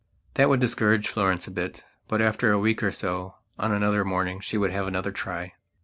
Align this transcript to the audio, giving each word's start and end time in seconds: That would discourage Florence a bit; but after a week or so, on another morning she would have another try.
That 0.33 0.49
would 0.49 0.59
discourage 0.59 1.07
Florence 1.09 1.45
a 1.45 1.51
bit; 1.51 1.83
but 2.07 2.23
after 2.23 2.51
a 2.51 2.57
week 2.57 2.81
or 2.81 2.91
so, 2.91 3.35
on 3.59 3.71
another 3.71 4.03
morning 4.03 4.39
she 4.39 4.57
would 4.57 4.71
have 4.71 4.87
another 4.87 5.11
try. 5.11 5.53